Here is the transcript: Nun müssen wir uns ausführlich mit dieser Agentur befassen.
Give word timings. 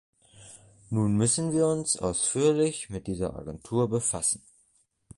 Nun 0.89 1.15
müssen 1.15 1.51
wir 1.53 1.67
uns 1.67 1.95
ausführlich 1.95 2.89
mit 2.89 3.05
dieser 3.05 3.35
Agentur 3.35 3.87
befassen. 3.87 4.41